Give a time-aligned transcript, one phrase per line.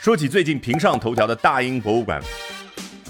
[0.00, 2.22] 说起最近评上头条的大英博物馆，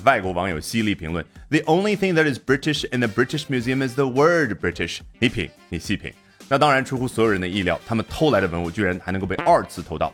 [0.04, 6.12] 外国网友犀利评论：“The only thing that is British in the British Museum is the word British。”你品，你细品。
[6.48, 10.12] 那当然出乎所有人的意料，他们偷来的文物居然还能够被二次偷盗，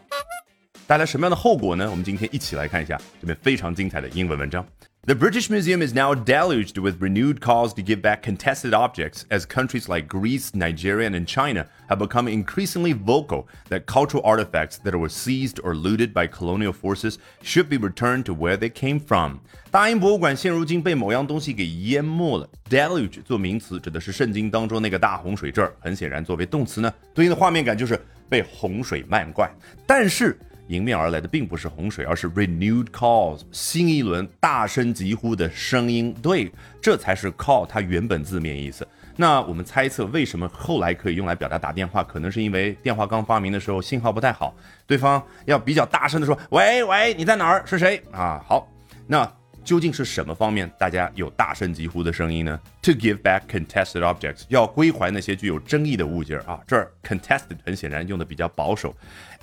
[0.87, 1.91] 带来什么样的后果呢？
[1.91, 4.63] 我们今天一起来看一下这篇非常精彩的英文文章。
[5.06, 9.90] The British Museum is now deluged with renewed calls to give back contested objects as countries
[9.90, 15.60] like Greece, Nigeria, and China have become increasingly vocal that cultural artifacts that were seized
[15.64, 19.40] or looted by colonial forces should be returned to where they came from.
[19.72, 22.48] 大英博物馆现如今被某样东西给淹没了。
[22.70, 29.50] Deluge 做名词指的是圣经当中那个大洪水，这儿很显然作为动词呢，对应的画面感就是被洪水漫灌。
[29.88, 30.38] 但是
[30.69, 36.15] 迎面而来的并不是洪水，而是 renewed calls，新一轮大声疾呼的声音。
[36.23, 38.87] 对，这才是 call 它原本字面意思。
[39.17, 42.05] 那我们猜测，为什么后来可以用来表达打电话？
[42.05, 44.55] 可能是因为电话刚发明的时候信号不太好，
[44.87, 47.63] 对方要比较大声的说：“喂喂，你在哪儿？
[47.65, 48.69] 是谁？”啊，好，
[49.07, 49.27] 那
[49.65, 56.61] 究竟是什么方面大家有大声疾呼的声音呢？To give back contested objects，要归还那些具有争议的物件啊。
[56.69, 58.95] 这儿 contested 很显然用的比较保守。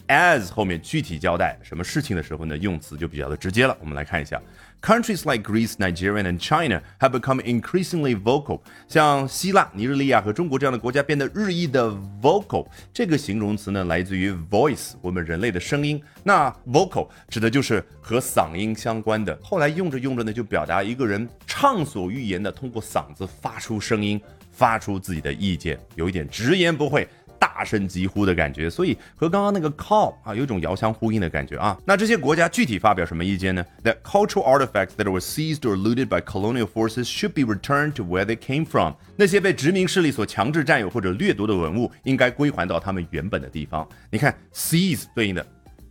[0.07, 3.75] as 后面具体交代什么事情的时候呢，用词就比较的直接了。
[3.81, 4.41] 我们来看一下
[4.81, 8.59] ，countries like Greece, Nigeria and China have become increasingly vocal。
[8.87, 11.89] 像希腊、尼日利亚和中国这样的国家变得日益的
[12.21, 12.67] vocal。
[12.93, 16.01] 这个形容词呢，来自于 voice，我们人类的声音。
[16.21, 19.37] 那 vocal 指的就是和嗓音相关的。
[19.41, 24.19] 后来用着用着呢，就表达一个人畅所欲言的通过嗓子发出声音，
[24.51, 27.07] 发出自己的意见，有一点直言不讳。
[27.39, 31.77] 大声疾呼的感觉，所以和刚刚那个 call 啊有一种遥相呼应的感觉啊。
[31.85, 38.23] 那这些国家具体发表什么意见呢？That cultural artifacts that were seized or looted by colonial forces should be returned to where
[38.23, 38.93] they came from。
[39.17, 43.85] 那些被殖民势力所强制占有或者掠夺的文物，应该归还到他们原本的地方。
[44.09, 45.45] 你看，seize 对应的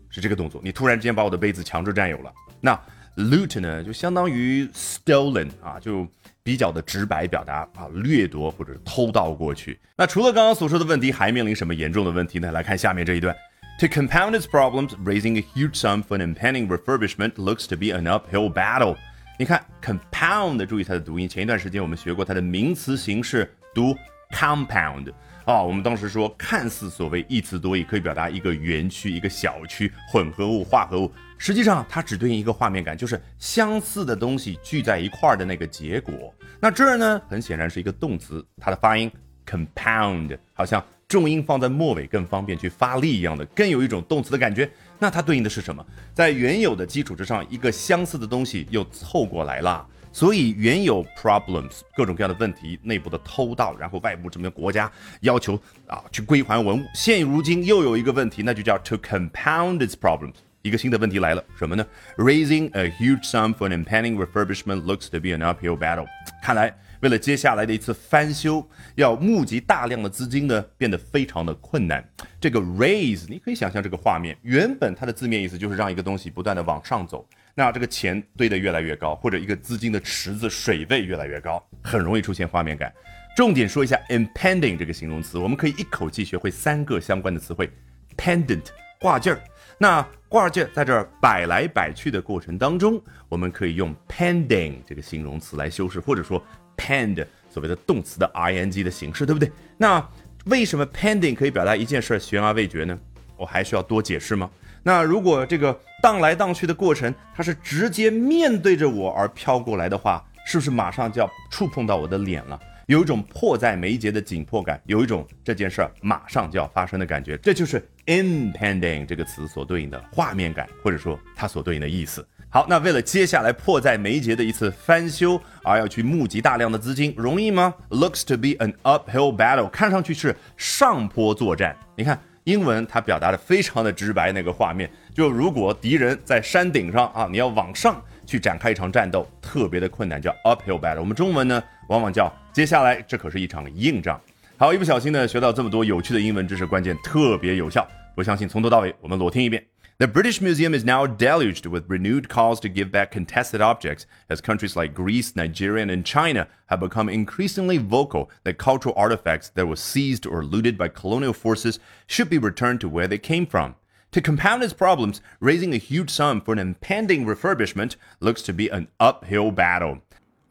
[0.09, 2.33] 是这个动作，你突然之间把我的杯子强制占有了。
[2.63, 2.75] 那
[3.17, 6.09] loot 呢，就相当于 stolen 啊，就。
[6.45, 9.79] 比较的直白表达啊，掠夺或者偷盗过去。
[9.97, 12.51] 那除了刚刚所说的问题，还面临什么严重的问题呢？
[12.51, 13.35] 来看下面这一段。
[13.79, 18.05] To compound its problems, raising a huge sum for an impending refurbishment looks to be an
[18.05, 18.97] uphill battle。
[19.39, 21.29] 你看，compound，注意它的读音。
[21.29, 23.97] 前一段时间我们学过它的名词形式，读
[24.33, 25.13] compound。
[25.45, 36.33] 啊，我们当时说，看似所谓一词多义，可以表达一个园区、一个小区、混合物、化合物，实际上它只对应一个画面感，就是相似的东西聚在一块儿的那个结果。
[36.61, 39.11] 那这儿呢，很显然是一个动词，它的发音
[39.45, 44.71] compound，好像重音放在末尾更方便去发力一样的，更有一种动词的感觉。
[45.01, 45.85] 那它对应的是什么？
[46.15, 49.85] 在原有的基础之上，一个相似的东西又凑过来了。
[50.13, 54.91] 所以原有 problems 各种各样的问题，内部的偷盗，然后外部这边国家
[55.23, 56.85] 要求啊去归还文物。
[56.95, 60.35] 现如今又有一个问题，那就叫 to compound its problems。
[60.61, 61.85] 一个新的问题来了，什么呢
[62.17, 66.07] ？Raising a huge sum for an impending refurbishment looks to be an uphill battle。
[66.41, 72.09] 看来为了接下来的一次翻修，要募集大量的资金呢，变得非常的困难。
[72.43, 77.25] 这个 raise，你可以想象这个画面，原本它的字面意思就是让一个东西不断的往上走。
[77.55, 82.93] 那这个钱堆得越来越高，或者一个资金的池子水位越来越高，很容易出现画面感。
[83.37, 87.71] 重点说一下 impending 这个形容词，我们可以一口气学会三个相关的词汇
[88.17, 88.65] ：pendant
[88.99, 89.41] 挂件儿。
[89.79, 96.45] 那挂件在这儿摆来摆去的过程当中，我们可以用 pending 这个形容词来修饰，或者说
[96.77, 99.49] pend 所谓的动词的 ing 的形式，对不对？
[99.77, 100.01] 那
[100.47, 102.99] 为什么 pending 可以表达一件事悬而未决呢？
[103.37, 104.51] 我还需要多解释吗？
[104.83, 112.59] 那如果这个荡来荡去的过程，它是直接面对着我而飘过来的话，是不是马上就要触碰到我的脸了？
[112.87, 117.37] 有一种迫在眉睫的紧迫感，有一种这件事儿马上就要发生的感觉。
[117.39, 122.27] 这就是 impending 这个词所对应的画面感，或者说它所对应的意思。
[122.49, 131.77] 好，那为了接下来迫在眉睫的一次翻修而要去募集大量的资金，容易吗？Looks to be an uphill battle，看上去是上坡作战。
[131.97, 132.19] 你看。
[132.45, 140.99] 英文它表达的非常的直白，那个画面就如果敌人在山顶上啊，你要往上去展开一场战斗，特别的困难，叫 uphill battle。
[140.99, 144.21] 我们中文呢，往往叫接下来这可是一场硬仗。
[144.62, 147.88] 好，一不小心呢，学到这么多有趣的英文知识，关键特别有效。
[148.16, 149.64] 我相信从头到尾我们裸听一遍。
[150.00, 154.76] The British Museum is now deluged with renewed calls to give back contested objects, as countries
[154.76, 160.28] like Greece, Nigeria, and China have become increasingly vocal that cultural artifacts that were seized
[160.28, 163.74] or looted by colonial forces should be returned to where they came from.
[164.12, 168.70] To compound its problems, raising a huge sum for an impending refurbishment looks to be
[168.70, 170.04] an uphill battle.